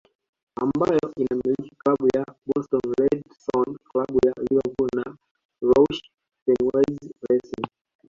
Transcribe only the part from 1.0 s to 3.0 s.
inamiliki Klabu ya Boston